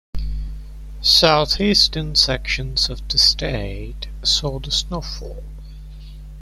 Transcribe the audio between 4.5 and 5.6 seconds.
the snowfall.